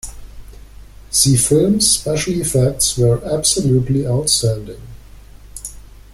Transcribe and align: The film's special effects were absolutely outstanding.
The 1.11 1.37
film's 1.37 1.91
special 1.91 2.33
effects 2.41 2.97
were 2.97 3.23
absolutely 3.23 4.07
outstanding. 4.07 4.81